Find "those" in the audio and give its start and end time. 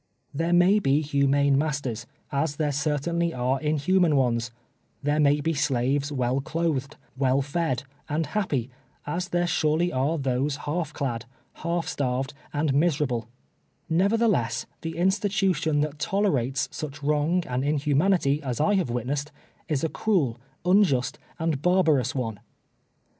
10.17-10.55